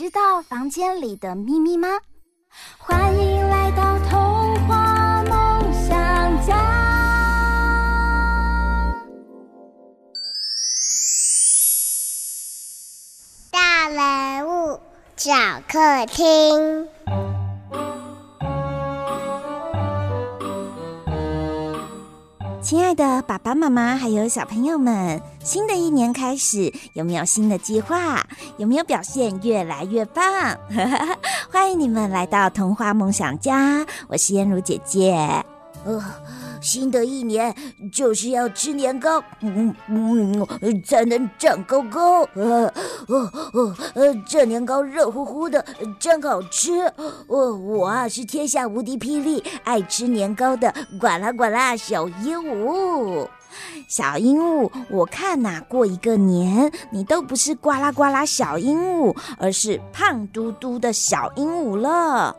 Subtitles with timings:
[0.00, 1.86] 知道房间里的秘密吗？
[2.78, 6.56] 欢迎来到童话梦想家。
[13.50, 14.80] 大人物
[15.18, 15.30] 小
[15.68, 16.88] 客厅。
[22.70, 28.24] 亲爱的爸爸妈妈，还有小朋友们，新的一年开始，有没有新的计划？
[28.58, 30.24] 有没有表现越来越棒？
[31.50, 35.44] 欢迎你们来到童话梦想家，我是燕如姐姐。
[35.84, 36.00] 呃，
[36.60, 37.54] 新的一年
[37.90, 42.22] 就是要吃年糕，嗯嗯，才能长高高。
[42.34, 42.72] 呃
[43.08, 45.64] 呃呃呃，这年糕热乎乎的，
[45.98, 46.70] 真好吃。
[47.26, 53.26] 我我啊是天下无敌霹雳，爱吃年糕的呱啦呱啦小鹦鹉。
[53.88, 62.34] 小鹦鹉，我看呐、过一个年，你都不是呱啦呱啦小鹦鹉，而是胖嘟嘟的小鹦鹉了。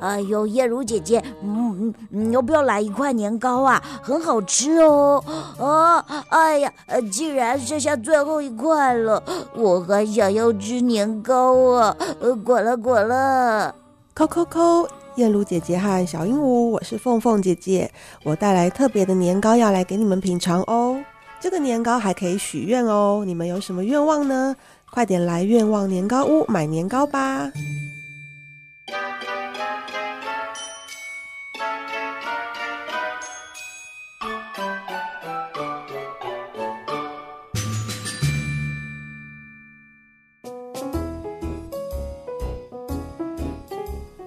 [0.00, 3.82] 哎呦，彦如姐姐，嗯嗯，你要不要来一块年糕啊？
[4.02, 5.22] 很好吃哦。
[5.58, 6.72] 啊，哎呀，
[7.10, 9.22] 既然剩下最后一块了，
[9.54, 11.96] 我还想要吃年糕啊！
[12.20, 13.74] 呃，滚了滚了，
[14.14, 14.86] 扣扣扣。
[15.16, 17.88] 燕如姐姐和小鹦鹉，我是凤凤姐姐，
[18.24, 21.00] 我带来特别的年糕要来给你们品尝哦。
[21.40, 24.56] 这个年糕还可以许愿哦，你们有什么愿望呢？
[24.90, 27.52] 快点来愿望年糕屋买年糕吧！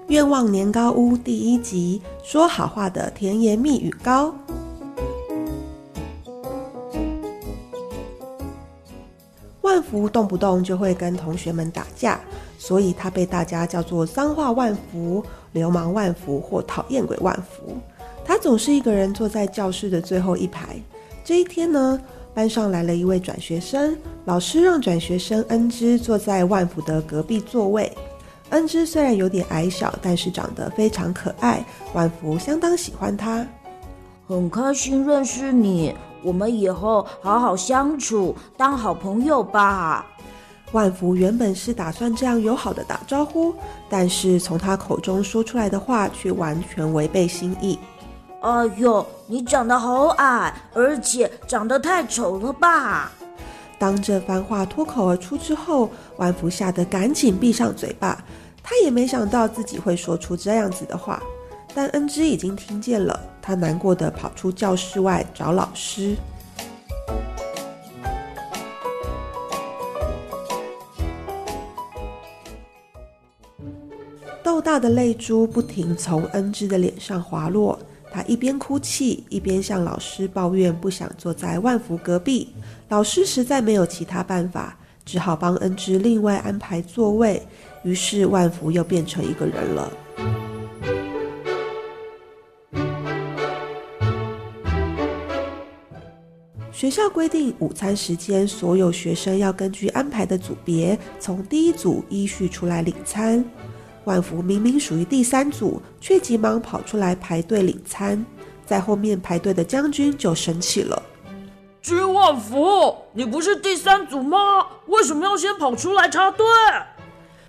[0.08, 4.34] 愿望年糕屋第一集，说好话的甜言蜜语糕。
[9.62, 12.22] 万福动不动就会跟同学们打架，
[12.58, 17.76] 所以他被大家叫做脏话万福、流氓万福或讨厌鬼万福。
[18.24, 20.82] 他总是一个人坐在教室的最后一排。
[21.26, 22.00] 这一天呢，
[22.34, 27.92] 班上来了一位转学生，老师让转学生恩芝坐在万福的隔壁座位。
[28.50, 31.64] 恩芝虽然有点矮小，但是长得非常可爱，
[31.94, 33.46] 万福相当喜欢他。
[34.28, 40.06] 很开心认识你，我们以后好好相处，当好朋友吧。
[40.74, 43.54] 万福原本是打算这样友好的打招呼，
[43.90, 47.80] 但是从他口中说出来的话却完全违背心意。
[48.42, 53.12] 哎呦，你长得好矮，而且长得太丑了吧！
[53.88, 58.22] 当这番话脱口而出之后，万福吓得赶紧闭上嘴巴。
[58.62, 61.24] 他也没想到自己会说出这样子的话，
[61.74, 66.18] 但恩芝已经听见了，他难过的跑出教室外找老师。
[74.44, 77.80] 豆大的泪珠不停从恩芝的脸上滑落。
[78.18, 82.52] 他一边哭泣，一边向老师抱怨不想坐在万福隔壁。
[82.90, 87.40] 老师实在没有其他办法，只好帮恩芝另外安排座位。
[87.84, 89.94] 于是万福又变成一个人了。
[96.72, 103.46] 学校规定，午餐时间所有学生要根据安排的组别，从第一组依序出来领餐。
[104.08, 108.26] 万福明明属于第三组，却急忙跑出来排队领餐。
[108.66, 111.04] 在后面排队的将军就生气了
[111.84, 114.66] ：“君万福，你不是第三组吗？
[114.86, 116.46] 为什么要先跑出来插队？”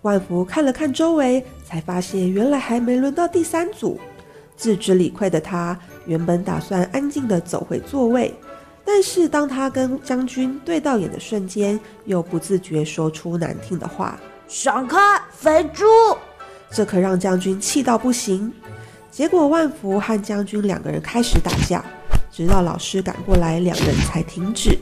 [0.03, 4.01] 万福看了看周围，才发现原来还没轮到第三组。
[4.57, 8.35] 自知理亏的他，原本打算安静地走回座位，
[8.85, 14.19] 但是当他跟将军对到眼的瞬间，又不自觉说出难听的话
[14.49, 14.99] ：“闪开，
[15.31, 15.85] 肥猪！”
[16.71, 18.53] 这可让将军气到不行。
[19.11, 21.85] 结果万福和将军两个人开始打架，
[22.31, 24.79] 直到老师赶过来，两人才停止。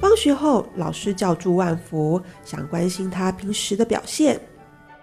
[0.00, 4.40] 放学后，老师叫住万福，想关心他平时的表现。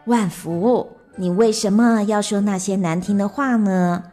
[0.06, 4.04] 万福，你为什么要说那些难听的话呢？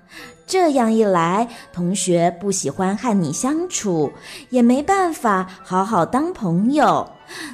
[0.47, 4.13] 这样一来，同学不喜欢和你相处，
[4.51, 7.09] 也没办法好好当朋友。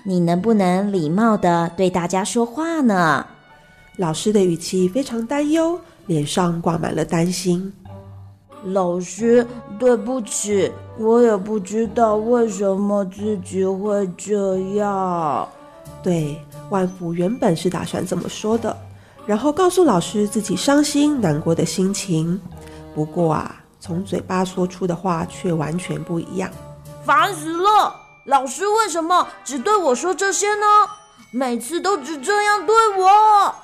[0.04, 3.24] 你能不能礼貌的对大家说话呢？
[3.96, 7.72] 老师的语气非常担忧，脸上挂满了担心。
[8.64, 9.46] 老师，
[9.78, 15.48] 对不起，我也不知道为什么自己会这样。
[16.02, 16.36] 对，
[16.70, 18.76] 万福原本是打算这么说的，
[19.30, 22.40] 然后告诉老师自己伤心难过的心情。
[22.92, 26.50] 不过啊，从嘴巴说出的话却完全不一样。
[27.04, 27.94] 烦死了！
[28.24, 30.66] 老师为什么只对我说这些呢？
[31.30, 33.54] 每次都只这样对我。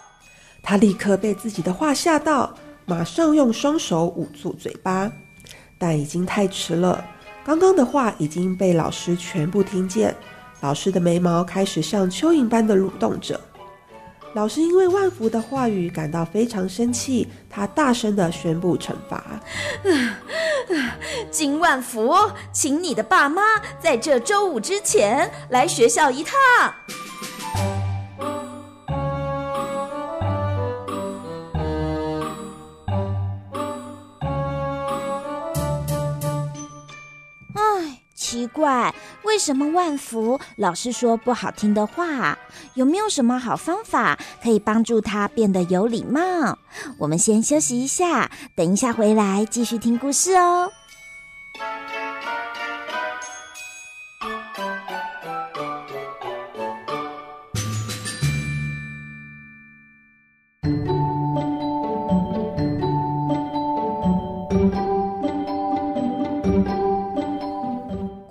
[0.63, 2.55] 他立刻被自己的话吓到，
[2.85, 5.11] 马上用双手捂住嘴巴，
[5.79, 7.05] 但已经太迟了。
[7.45, 10.15] 刚刚的话已经被老师全部听见，
[10.61, 13.41] 老师的眉毛开始像蚯蚓般的蠕动着。
[14.37, 19.41] 老师因为万福的话语感到非常生气，他大声的宣布惩罚
[21.33, 22.15] ：“金万福，
[22.53, 23.41] 请你的爸妈
[23.81, 26.35] 在这周五之前来学校一趟。”
[38.49, 42.39] 怪，为什么万福老是说不好听的话？
[42.75, 46.59] 有没有什么好方法可以帮助他变得有礼貌？
[46.99, 50.71] 我们先休息一下，等一下回来继续听故事哦。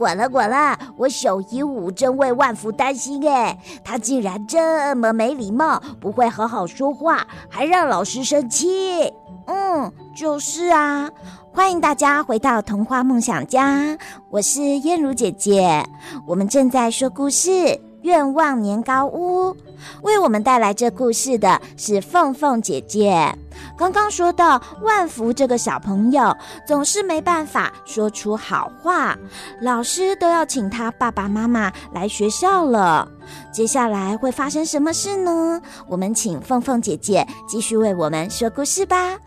[0.06, 9.12] 滚了滚了，我小鹦鹉真为万福担心哎，他竟然这么没礼貌，不会好好说话，还让老师生气。
[9.48, 11.10] 嗯，就是啊。
[11.52, 13.98] 欢迎大家回到童话梦想家，
[14.30, 15.84] 我是燕如姐姐，
[16.28, 17.82] 我们正在说故事。
[18.06, 19.58] 愿望年糕屋
[20.04, 23.36] 为我们带来这故事的是凤凤姐姐。
[23.76, 26.32] 刚刚说到万福这个小朋友
[26.68, 29.18] 总是没办法说出好话，
[29.60, 33.08] 老师都要请他爸爸妈妈来学校了。
[33.52, 35.60] 接下来会发生什么事呢？
[35.88, 39.18] 我们请凤凤姐姐继续为我们说故事吧。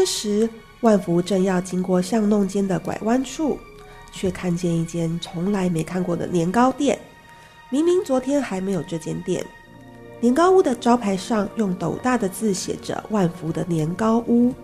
[0.00, 0.48] 这时。
[0.80, 3.58] 万福正要经过巷弄间的拐弯处，
[4.10, 6.98] 却看见一间从来没看过的年糕店。
[7.68, 9.44] 明明昨天还没有这间店。
[10.18, 14.54] 年糕屋的招牌上用斗大的字写着“万福的年糕屋”。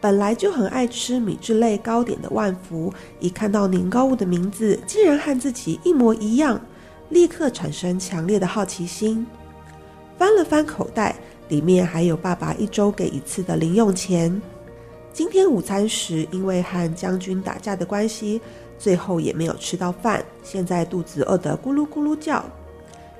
[0.00, 6.60] 本来就很爱吃米制类糕点的万福，一看到年糕屋的名字，竟然和自己一模一样，
[7.08, 9.26] 立刻产生强烈的好奇心。
[10.16, 11.16] 翻了翻口袋，
[11.48, 14.40] 里面还有爸爸一周给一次的零用钱。
[15.16, 18.38] 今天午餐时，因为和将军打架的关系，
[18.78, 20.22] 最后也没有吃到饭。
[20.42, 22.44] 现在肚子饿得咕噜咕噜叫，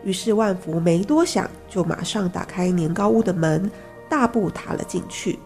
[0.04, 3.70] 于是万福没多想，就马上打开年糕屋的门，
[4.11, 5.38] 大步踏了进去。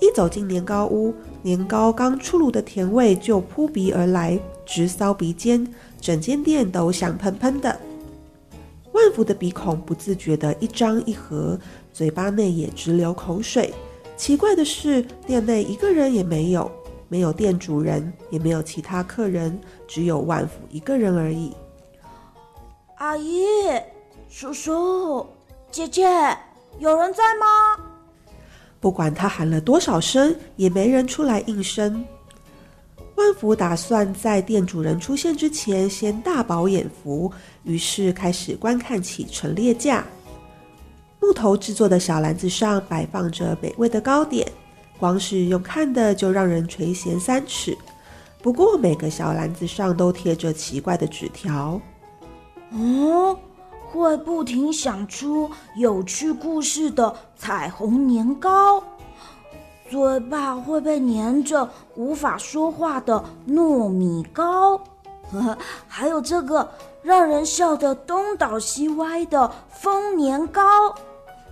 [0.00, 7.78] 一走进年糕屋，年糕刚出炉的甜味就扑鼻而来，直骚鼻尖，整间店都香喷喷的。
[9.08, 11.58] 万福的鼻孔不自觉地一张一合，
[11.94, 13.72] 嘴巴内也直流口水。
[14.18, 16.70] 奇怪的是，店内一个人也没有，
[17.08, 21.54] 没有店主人，也没有其他客人，只有万福一个人而已。
[22.98, 23.46] 阿姨、
[24.28, 25.26] 叔叔、
[25.70, 26.06] 姐姐，
[26.78, 27.82] 有人在吗？
[28.78, 32.04] 不管他喊了多少声，也没人出来应声。
[33.18, 37.30] 万福打算在店主人出现之前先大饱眼福，
[37.64, 40.04] 于是开始观看起陈列架。
[41.20, 44.46] 木头制作的小篮子上摆放着美味的糕点，
[45.00, 47.76] 光是用看的就让人垂涎三尺。
[48.40, 51.80] 不过每个小篮子上都贴着奇怪的纸条。
[52.70, 53.36] 嗯，
[53.90, 58.80] 会不停想出有趣故事的彩虹年糕。
[59.90, 64.76] 嘴巴会被粘着，无法说话的糯米糕，
[65.32, 66.68] 呵呵，还有这个
[67.02, 70.62] 让人笑得东倒西歪的丰年糕。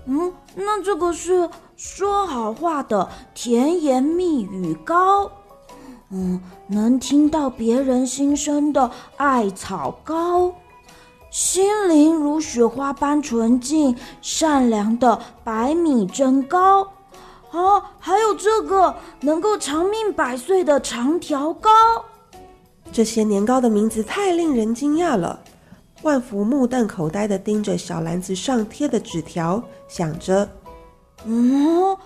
[0.04, 5.30] 嗯，那这个是说好话的甜言蜜语糕。
[6.10, 10.52] 嗯，能听到别人心声的艾草糕，
[11.30, 16.86] 心灵如雪花般纯净善良的白米蒸糕。
[17.52, 21.70] 啊，还有这个能够长命百岁的长条糕。
[22.92, 25.40] 这些年糕的名字太令人惊讶了。
[26.02, 30.48] 万福目瞪口呆地盯着小篮子上贴的纸条，想着
[31.24, 31.96] ：“嗯，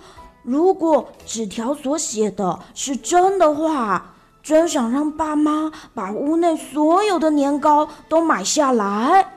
[0.42, 9.34] 如果纸条所写的是真的话，真想让爸妈把屋内所有的年糕都买下来。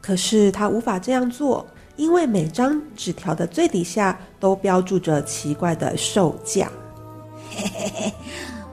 [0.00, 6.70] 可是他无法这样做，因为每张纸条的最底下都标注着奇怪的售价。
[7.50, 8.12] 嘿嘿嘿，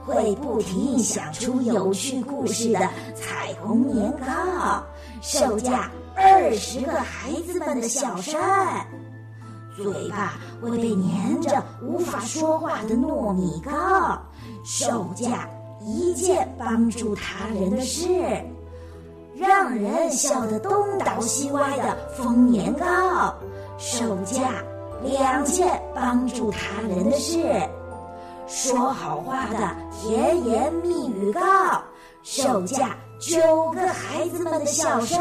[0.04, 2.80] 会不停想出有趣故事的
[3.14, 4.82] 彩虹年糕。”
[5.22, 8.86] 售价二十个孩子们的小山，
[9.74, 14.20] 嘴巴会被粘着无法说话的糯米糕，
[14.66, 15.48] 售价
[15.80, 18.06] 一件帮助他人的事，
[19.36, 23.34] 让人笑得东倒西歪的丰年糕，
[23.78, 24.62] 售价
[25.02, 27.42] 两件帮助他人的事，
[28.46, 31.40] 说好话的甜言蜜语糕，
[32.22, 32.96] 售价。
[33.20, 35.18] 九个孩子们的笑声，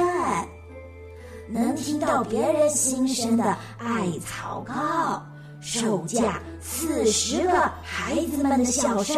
[1.47, 5.23] 能听到别人心声的艾草糕，
[5.61, 7.51] 售价四十个
[7.81, 9.15] 孩子们的笑声，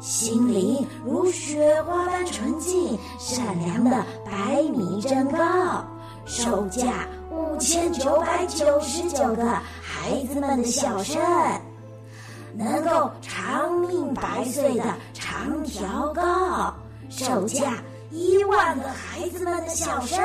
[0.00, 5.84] 心灵如雪花般纯净善良的白米蒸糕，
[6.24, 9.44] 售价五千九百九十九个
[9.82, 11.20] 孩子们的笑声，
[12.54, 16.74] 能够长命百岁的长条糕。
[17.10, 17.74] 售价
[18.10, 20.18] 一万个孩子们的小声。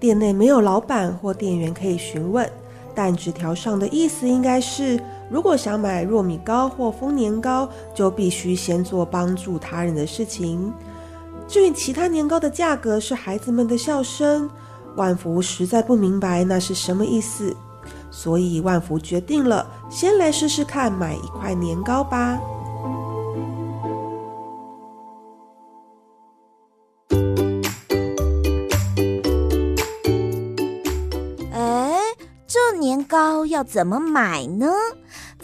[0.00, 2.50] 店内没有老板或店员可以询问，
[2.94, 4.98] 但纸条上的意思应该是：
[5.28, 10.72] 如果想买糯米糕或丰年糕，就必须先做帮助他人的事情。
[11.48, 14.48] 至于其他年糕的价格是孩子们的笑声，
[14.96, 17.54] 万福实在不明白那是什么意思，
[18.10, 22.40] 所以万福决定了，先来试试看买一块年糕吧。
[31.52, 31.98] 哎，
[32.46, 34.66] 这年糕要怎么买呢？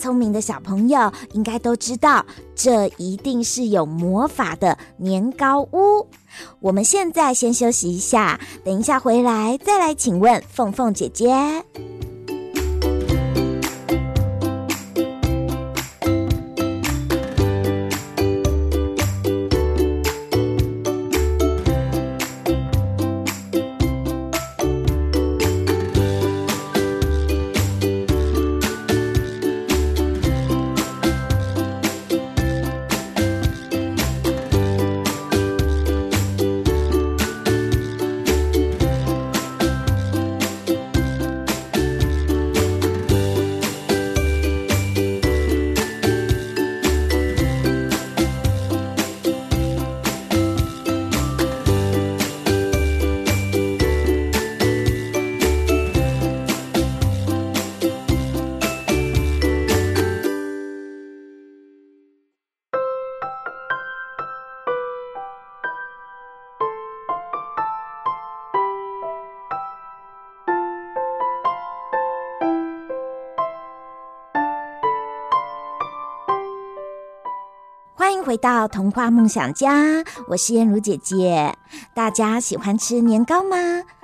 [0.03, 6.09] 聪明的小朋友应该都知道，这一定是有魔法的年糕屋。
[6.59, 11.31] 我们现在先休息一下，等一下回来再来请问凤凤姐姐。
[78.33, 81.55] 回到童话梦想家，我是燕如姐姐。
[81.93, 83.57] 大家喜欢吃年糕吗？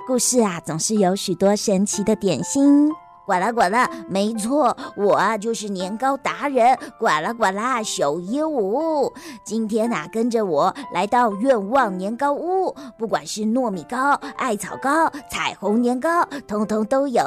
[0.05, 2.91] 故事啊，总是有许多神奇的点心。
[3.25, 6.77] 呱啦呱啦，没错，我啊就是年糕达人。
[6.99, 9.11] 呱啦呱啦，小鹦鹉。
[9.43, 17.23] 今天啊，跟着我来到愿望年糕屋，不管是糯米糕、艾草糕、彩虹年糕，通通都有。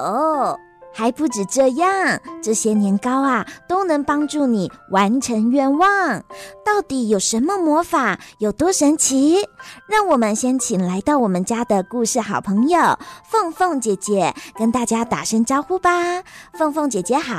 [0.93, 6.23] 还不止这样，这些年糕啊，都能帮助你完成愿望。
[6.65, 8.19] 到底有什么魔法？
[8.39, 9.49] 有多神奇？
[9.89, 16.23] 让我们先请来到我们家的故事好朋友凤凤姐姐跟大家打声招呼吧。
[16.55, 17.35] 凤凤姐姐好。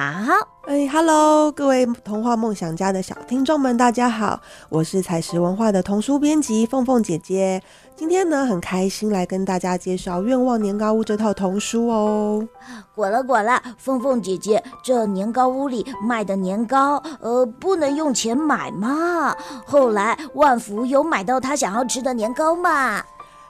[0.65, 7.61] 哎，Hello，各位童话梦想家的小听众们，大家好，我是采石文化的童书编辑凤凤姐姐。
[7.95, 12.47] 今天呢，很开心来跟大家介绍《愿望年糕屋》这套童书哦。
[12.95, 19.35] 果了果了，凤凤姐姐，这年糕屋里卖的年糕，呃，不能用钱买吗？
[19.65, 23.03] 后来万福有买到他想要吃的年糕吗？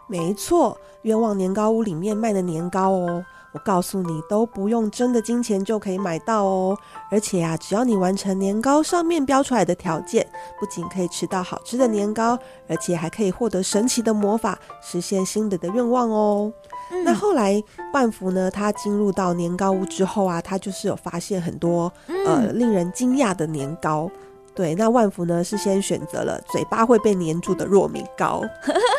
[0.08, 3.24] 没错，愿望年糕屋里面卖的年糕哦，
[3.54, 6.78] 我告诉你，都不用真的金钱就可以买到哦。
[7.12, 10.28] 而且啊，只要你完成年糕上面标出来的条件，
[10.60, 16.52] 不仅可以吃到好吃的年糕，而且还可以获得神奇的魔法，实现心里的愿望哦。
[16.92, 21.92] 嗯、那后来万福呢，他进入到年糕屋之后啊，他就是有发现很多
[22.26, 24.10] 呃令人惊讶的年糕。
[24.56, 28.42] 对，那万福呢是先选择了嘴巴会被黏住的糯米糕。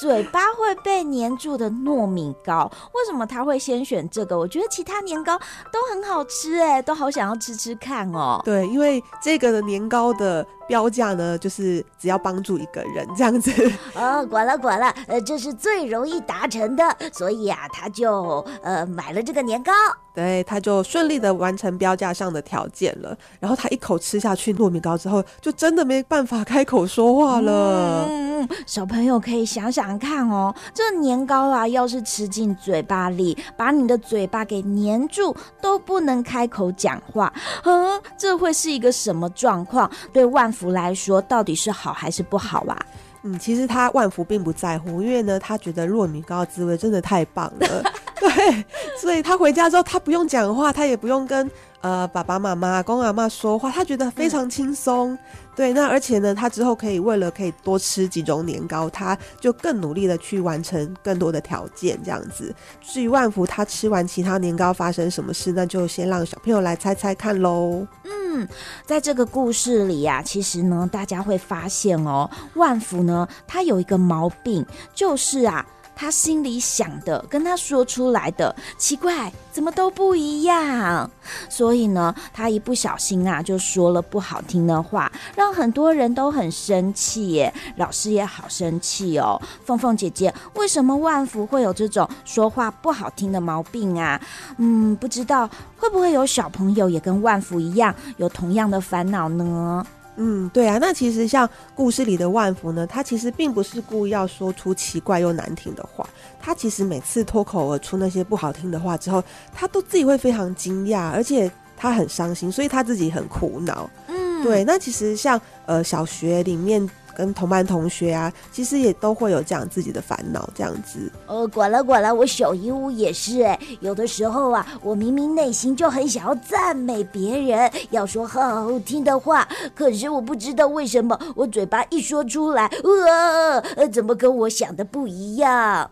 [0.00, 4.38] 嘴巴会被黏住的糯米糕，为什么他会先选这个？
[4.38, 5.38] 我觉得其他年糕
[5.70, 8.40] 都很好吃，哎，都好想要吃吃看哦。
[8.42, 10.46] 对，因为这个的年糕的。
[10.70, 13.50] 标价呢，就是只要帮助一个人这样子。
[13.96, 19.72] 哦，管了管了，呃，这是最容易达成的，所以啊，他就呃买了这个年糕。
[20.12, 23.16] 对，他就顺利的完成标价上的条件了。
[23.40, 28.06] 然后他一口吃下去糯米糕之后，就真的没办法开口说话了。
[28.08, 37.32] 嗯，小朋友可以想想看哦，这年糕啊，要是吃进嘴巴里，把你的嘴巴给粘住，都不能开口讲话，
[37.64, 39.88] 嗯，这会是一个什么状况？
[40.12, 42.76] 对万福来说，到底是好还是不好啊？
[43.22, 47.82] 嗯，其实他万福并不在乎，因为呢，他觉得糯米糕的滋味真的太棒了，
[48.20, 48.64] 对，
[49.00, 55.14] 所以他回家之后，他不用讲话，他也不用跟呃爸爸妈妈、公公阿妈说话，他觉得非常轻松。
[55.14, 55.18] 嗯
[55.56, 62.54] 对，那而且呢，他之后可以为了可以多吃几种年糕，他就更努力的去完成更多的条件，这样子。
[62.80, 67.86] 至于万福他吃完其他年糕发生什么事，那就先让小朋友来猜猜看喽。
[68.04, 68.48] 嗯，
[68.86, 75.66] 在这个故事里呀、啊，其实呢，大家会发现哦，万福呢，他有一个毛病，就是啊。
[76.00, 81.10] 他心里想的跟他说出来的奇怪，怎么都不一样？
[81.50, 87.52] 所以呢，他一不小心啊，就说了不好听的话，让很多人都很生气耶。
[87.76, 89.38] 老师也好生气哦。
[89.66, 94.18] 凤凤姐姐，为什么万福会有这种说话不好听的毛病啊？
[94.56, 99.84] 嗯，不知道会不会有小朋友也跟万福一样有同样的烦恼呢？
[100.16, 106.06] 嗯，对啊，那其实像故事里的万福呢，他其实并不是故意要说出奇怪又难听的话，
[106.38, 109.22] 他其实每次脱口而出那些不好听的话之后，
[109.54, 113.88] 他都自己会非常惊讶，而且他很伤心，所以他自己很苦恼。
[114.08, 116.88] 嗯，对，那其实像呃小学里面。
[117.16, 121.10] 跟同班同学啊，其实也都会有这样自己的烦恼，这样子。
[121.26, 135.90] 呃，管了管了，我小姨屋也是哎，有的时候啊，我明明内心就很想要赞美别人，要说好好听的话，可是我不知道为什么，我嘴巴一说出来，呃，呃，怎么跟我想的不一样？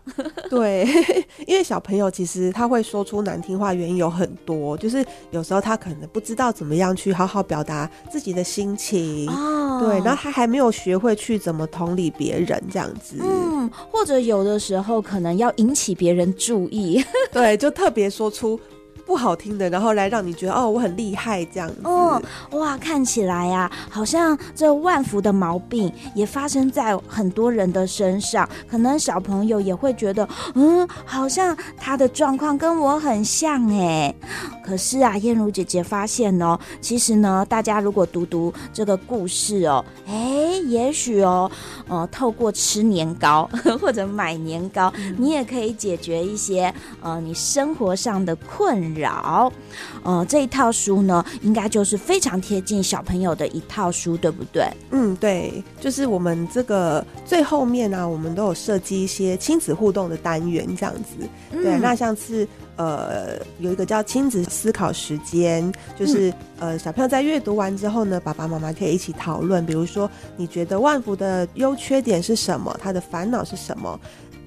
[0.49, 0.87] 对，
[1.45, 11.08] 因为小朋友其实他会说出难听话，原因有很多，就是有时候他可能不知道怎么样去好好表达自己的心情，哦，对，然后他还没有学会。
[11.15, 18.59] 去怎么同理别人这样子，嗯，或者有的时候可能要引起别人注意， 对，就特别说出。
[19.09, 21.81] 不好听的，然后来让你觉得哦，我很厉害这样子。
[21.83, 28.47] 哦，哇，看起来呀、啊，好像这万福的毛病也发生在很多人的身上。
[28.69, 34.13] 可能小朋友也会觉得，嗯，好像他的状况跟我很像哎。
[34.63, 40.13] 可是啊，燕如姐姐发现哦，其实呢，大家如果读读这个故事哦，哎，
[40.67, 41.49] 也许哦，
[41.89, 43.49] 呃，透过吃年糕
[43.81, 48.99] 或者买年糕，嗯、你也可以解决一些呃你生活上的困扰。
[48.99, 49.51] 扰，
[50.03, 54.67] 呃，这一套书呢，应该就是非常贴近小朋友的一套书，对不对？
[54.91, 61.27] 嗯，对，就是我们这个最后面呢、啊，我们都有设计一些亲子互动的单元，这样子。
[61.51, 62.45] 嗯、对，那像是
[62.79, 72.73] 呃，有一个叫亲子思考时间，就是、嗯、呃，小朋友在阅读完之后呢，爸爸妈妈可以一起讨论，比如说你觉得万福的优缺点是什么？
[72.81, 73.99] 他的烦恼是什么？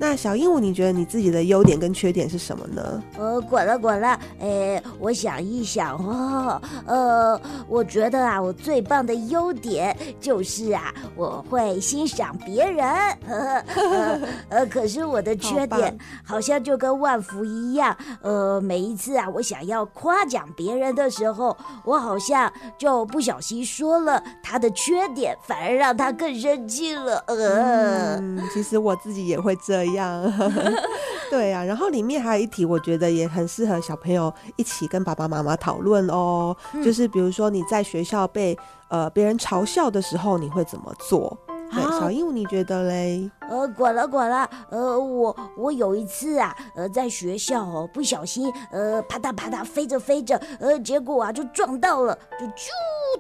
[0.03, 3.01] 那小鹦鹉，你觉得你自己的优点跟缺点是什么呢？
[3.17, 12.85] 呃，滚了滚了，哎，我想一想哦，呃，我觉得啊，我最棒的优点就是啊，我会欣赏别人，
[13.29, 27.23] 呵呵呃，可是我的缺点好像就跟万福一样，呃，每一次啊，我想要夸奖别人的时候，我好像就不小心说了他的缺点，反而让他更生气了。
[27.29, 29.92] 呃，嗯，其实我自己也会这样。
[29.93, 30.33] 一样，
[31.31, 36.57] 对呀、啊，然后里面还有一题，我觉得也很适合小朋友一起跟爸爸妈妈讨论哦。
[36.75, 38.57] 嗯、就是比如说你在学校被
[38.89, 41.37] 呃别人嘲笑的时候，你会怎么做？
[41.73, 43.31] 对，小鹦鹉，你觉得嘞？
[43.49, 52.69] 呃，管了管了，呃，我我有一次啊，呃，在学校哦，不小心，呃，啪嗒啪嗒飞着飞着，呃，结果啊就撞到了，就啾，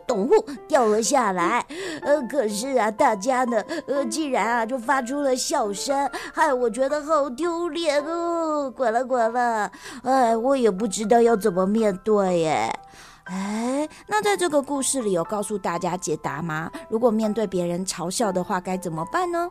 [0.07, 0.35] 咚呼
[0.69, 1.65] 掉了下来，
[2.03, 9.71] 呃，可是啊，大家呢，呃，竟然啊就发出了笑声，害我觉得好丢脸哦，管了管了，
[10.03, 12.71] 哎，我也不知道要怎么面对耶。
[13.33, 16.71] 哎，那在这个故事里有告诉大家解答吗？
[16.91, 19.49] 如果面对别人嘲笑的话，该怎么办呢？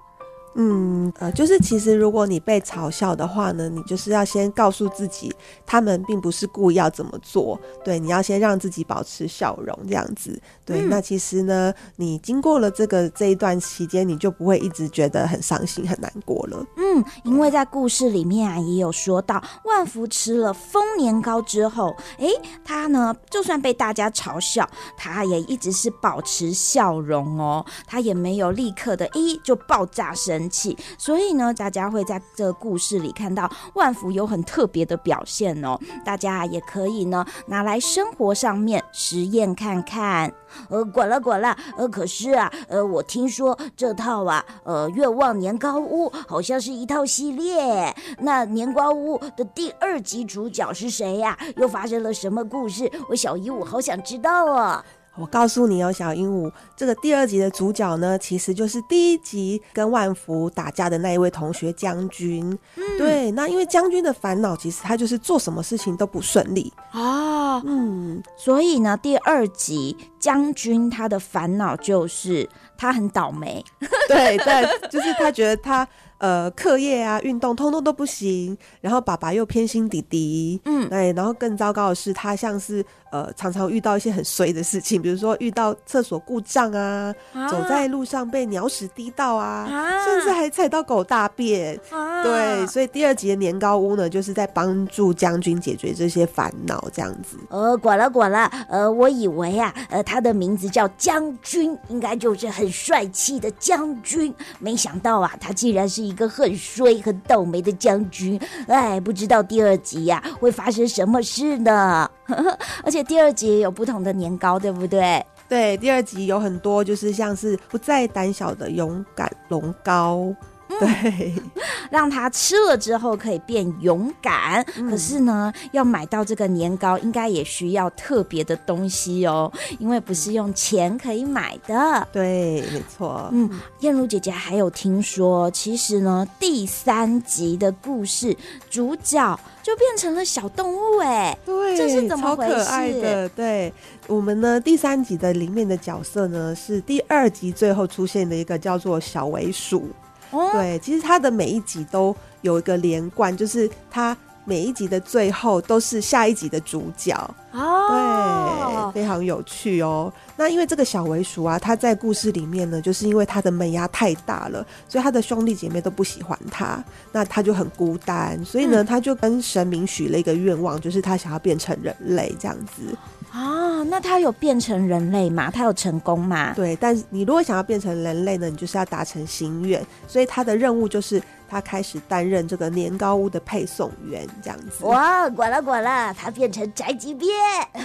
[0.55, 5.33] 嗯，呃，就是其实如果你被嘲笑的话呢，你就是要先告诉自己，
[5.65, 7.57] 他们并不是故意要怎么做。
[7.85, 10.37] 对，你要先让自己保持笑容，这样子。
[10.65, 16.65] 对，嗯、那其实呢，你经过了这个这一段期间，你就不会一直觉得很伤心、很难过了。
[16.75, 22.27] 嗯，因为在故事里面啊，也有说到，万福吃了丰年糕之后，哎，
[22.65, 30.40] 他呢，就算被大家嘲笑，他也一直是保持笑容哦，他也没有立刻的，一就爆炸声。
[30.49, 35.79] 气，所以呢，大家会在这个故事里看到万福有很特别的表现哦。
[36.05, 40.33] 大家也可以呢拿来生活上面实验看看。
[40.69, 47.95] 呃，管了管了，呃，可是啊，呃，我听说这套啊，呃，愿望年糕屋好像是一套系列。
[48.19, 51.37] 那年糕屋的第二集主角是谁呀？
[51.55, 52.91] 又发生了什么故事？
[53.07, 54.83] 我小姨，我好想知道哦。
[55.17, 62.57] 我告诉你哦，小鹦鹉，这个第二集的主角呢，其实就是第一集跟万福打架的那一位同学将军。
[62.75, 67.61] 嗯，对，那因为将军的烦恼，其实他就是做什么事情都不顺利啊。
[67.65, 72.47] 嗯，所以呢，第二集将军他的烦恼就是
[72.77, 73.63] 他很倒霉。
[74.07, 75.87] 对对，就是他觉得他。
[76.21, 97.37] 呃，课业啊，运动通通都不行，然后爸爸又偏心弟弟，嗯，对，然后更糟糕的是，他像是呃，常常遇到一些很衰的事情，比如说遇到厕所故障啊，啊走在路上被鸟屎滴到啊，啊甚至还踩到狗大便，啊、对，所以第二集的年糕屋呢，就是在帮助将军解决这些烦恼，这样子。
[97.49, 106.01] 呃，管了管了，呃，我以为啊，呃，他的名字叫将军，应该就是很帅气的将军，没想到啊，他竟然是。
[106.01, 112.09] 一个很衰、很倒霉的将军，哎，不知道第二集呀、啊、会发生什么事呢？
[112.83, 115.25] 而且第二集也有不同的年糕，对不对？
[115.49, 120.33] 对，第二集有很多，就是像是不再胆小的勇敢龙糕。
[120.79, 121.33] 对，
[121.91, 124.65] 让他吃了之后可以变勇敢。
[124.77, 132.07] 嗯、可是呢，要买到这个年糕，应该也需要特别的东西哦，因为不是用钱可以买的。
[132.13, 133.27] 对，没错。
[133.33, 133.49] 嗯，
[133.81, 138.33] 燕如姐姐还有听说，其实呢，第三集的故事
[138.69, 142.51] 主角就变成了小动物，哎，对，这是怎么回事？
[142.51, 143.29] 超可爱的。
[143.29, 143.73] 对，
[144.07, 149.87] 我们呢，第三集的里面的角色呢，是第二集最后出现的一个叫做小尾鼠。
[150.31, 157.15] 哦对，其实它的每一集都有一个连贯，就是它每一集的最后都是下一集的主角。
[157.51, 160.11] 哦，对，非常有趣哦。
[160.37, 172.97] 那因为这个小尾鼠啊，它在故事里面呢，就是因为它的门牙太大了，所以它的兄弟姐妹都不喜欢它，那它就很孤单，所以呢，它就跟神明许了一个愿望，就是它想要变成人类这样子。
[173.31, 175.49] 啊，那他有变成人类吗？
[175.49, 176.53] 他有成功吗？
[176.53, 181.21] 对，但是你如果想要变成人类呢，你就是要达成心愿，所以他的任务就是
[181.51, 184.85] 他开始担任这个年糕屋的配送员，这样子。
[184.85, 187.29] 哇，管了管了，他变成宅急便。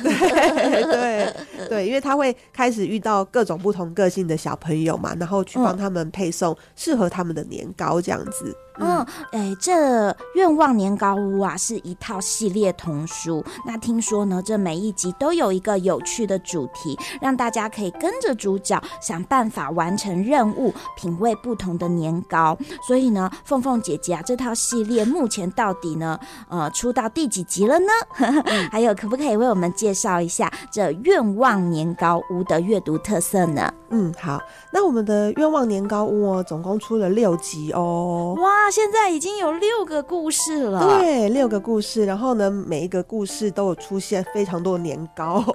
[0.04, 0.84] 对
[1.58, 8.56] 对对，因为他会开始遇到各种不同个性的小朋友嘛，然后去帮他们配送适合他们的年糕，这样子。
[8.78, 8.98] 嗯，
[9.32, 13.42] 哎、欸，这愿望年糕屋啊，是一套系列童书。
[13.64, 22.56] 那听说呢，这每一集都有一个有趣的主题，让大家可以跟着主角想办法完成任务，品味不同的年糕。
[22.86, 27.86] 所以呢，凤凤凤姐姐啊，这套系列目前到底呢，呃，出到第几集了呢？
[28.70, 33.72] 还有，可不可以为我们介绍一下这愿望年糕屋的阅读特色呢？
[33.88, 34.38] 嗯，好，
[34.72, 38.36] 那我们的愿望年糕屋哦，总共出了六集哦。
[38.38, 40.98] 哇，现在已经有六个故事了。
[40.98, 45.42] 对，六个故事，然后呢，每一个故事都有出现非常多的年糕。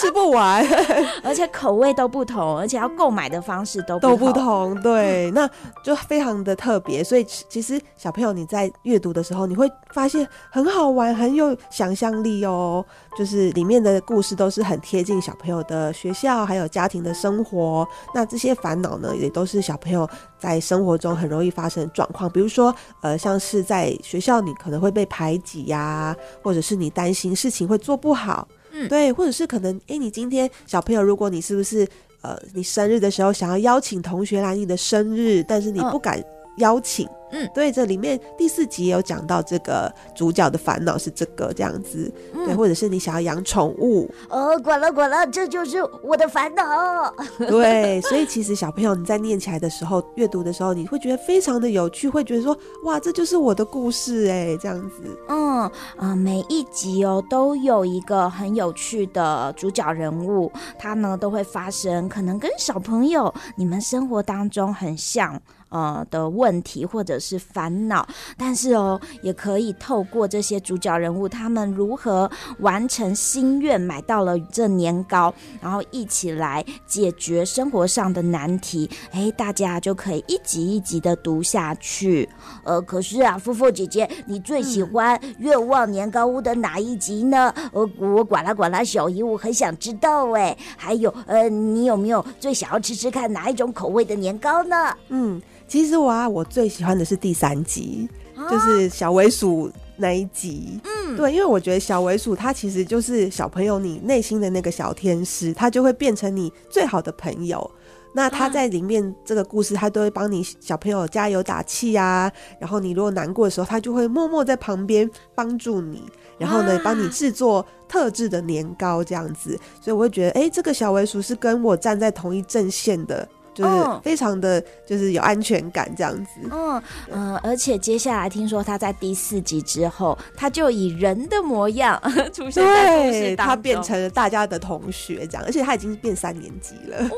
[0.00, 0.64] 吃不完，
[1.24, 5.48] 而且口味都不同，而且要购买的方式都不都不同，对，那
[5.82, 7.02] 就非常的特别。
[7.02, 12.84] 所以其实小朋友你在阅读的时候，你会发现很好玩，很有想象力哦。
[13.16, 17.86] 就是里面的故事都是很贴近小朋友的学校还有家庭的生活。
[18.14, 22.30] 那这些烦恼呢，也都是小朋友在生活中很容易发生的状况。
[22.30, 28.46] 比如说，呃，像是在学校你可能会被排挤呀，或者是你担心事情会做不好。
[28.70, 31.88] 嗯对，或者是可能，哎，你今天小朋友，如果你是不是
[32.20, 36.22] 呃，你生日的时候想要邀请同学来你的生日，但是你不敢
[36.58, 37.06] 邀请。
[37.06, 46.64] 哦嗯，对，这里面第四集也有讲到这个主角的烦恼是这个这样子，嗯、对，或者是你想要养宠物，哦，管了管了，这就是我的烦恼。
[47.46, 55.02] 对，所以其实小朋友你在念起来的时候，阅读的时候，你会觉得非常的有趣，会觉得说，哇，这就是我的故事哎，这样子。
[55.28, 65.38] 嗯啊、呃，每一集哦都有一个很有趣的主角人物，他呢都会发生可能跟小朋友你们生活当中很像。
[65.68, 78.88] 呃的问题或者是烦恼，但是哦，也可以透过这些主角人物，他们如何完成心愿，买到了这年糕，然后一起来解决生活上的难题。
[79.10, 82.28] 哎，大家就可以一集一集的读下去。
[82.64, 87.52] 呃，可是啊，富富姐姐，你最喜欢愿望年糕屋的哪一集呢？
[87.72, 90.56] 呃，我管啦管啦小姨，我很想知道哎。
[90.76, 94.96] 还有，呃，你有没有最想要吃吃看哪一种口味的年糕呢？
[95.08, 95.40] 嗯。
[95.68, 100.80] 其实我啊，我最喜欢的是第三集，啊、就是小尾鼠那一集。
[100.84, 107.70] 嗯，对，因为我觉得小尾鼠它其实就是小朋友你内心的那个小天使，它就会变成你最好的朋友。
[108.14, 112.32] 那他在里面这个故事，他都会帮你小朋友加油打气啊。
[112.58, 116.02] 然后你如果难过的时候，他就会默默在旁边帮助你，
[116.38, 119.50] 然后呢，帮你制作特制的年糕这样子。
[119.80, 123.28] 所以我会觉得，哎、欸，这个小尾鼠是跟我站在同一阵线的。
[123.58, 132.00] 就是非常的就是有安全感这样子，嗯嗯、呃，而且接下来听说他在第四集之后，他就以人的模样
[132.32, 137.08] 出现在故事当中，他变成了大家的同学这样，而且他已经变三年级了，哇！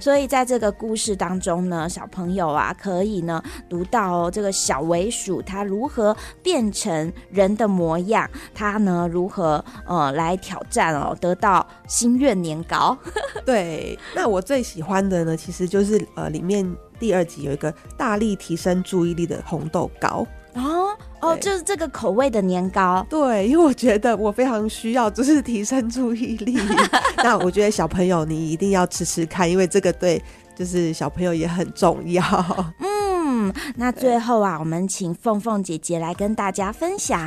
[0.00, 12.96] 所以在这个故事当中呢，小朋友啊可以呢读到、哦、这个小尾鼠它如何变成人的模样，它呢如何呃来挑战哦，得到心愿年糕，
[13.44, 13.98] 对。
[14.14, 20.26] 那我最喜欢的呢，其实就是呃，里面第二集有一个大力提升注意力的红豆糕
[20.58, 23.06] 哦哦，就是这个口味的年糕。
[23.08, 26.58] 对，因为我觉得我非常需要，就是提升注意力。
[27.18, 30.22] 那我觉得小朋友你一定要吃吃看，因为这个对
[30.54, 32.22] 就是小朋友也很重要。
[32.78, 37.20] 嗯，那最后啊，我们请凤凤姐姐来跟大家分享：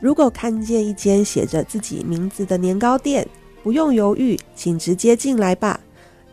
[0.00, 3.26] 如果看见一间写着自己名字的年糕店，
[3.62, 5.78] 不用犹豫，请直接进来吧。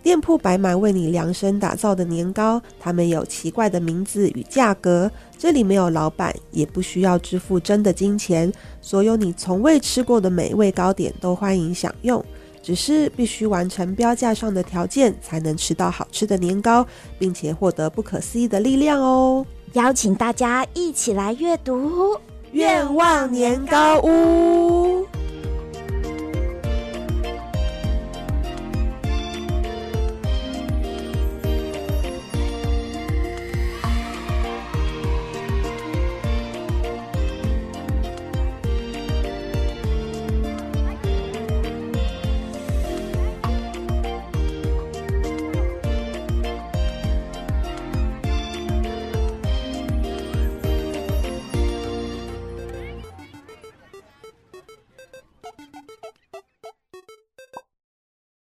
[0.04, 5.12] 店铺摆满为你量身打造的年糕，它们有奇怪的名字与价格。
[5.38, 8.52] 这里没有老板，也不需要支付真的金钱。
[8.82, 12.24] 所有你从未吃过的美味糕点都欢迎享用，
[12.64, 16.86] 只是必须完成标价上的条件，才能吃到好吃的年糕，
[17.20, 19.46] 并且获得不可思议的力量哦！
[19.74, 22.14] 邀请大家一起来阅读
[22.54, 25.02] 《愿望年糕屋》。